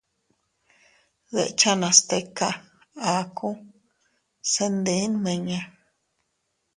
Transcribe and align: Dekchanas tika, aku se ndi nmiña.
Dekchanas 1.33 1.99
tika, 2.09 2.49
aku 3.15 3.49
se 4.51 4.65
ndi 4.75 4.95
nmiña. 5.13 5.61